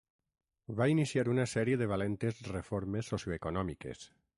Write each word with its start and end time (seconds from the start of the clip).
Va 0.79 0.87
iniciar 0.93 1.25
una 1.35 1.45
sèrie 1.53 1.79
de 1.83 1.91
valentes 1.95 2.43
reformes 2.57 3.13
socioeconòmiques. 3.15 4.07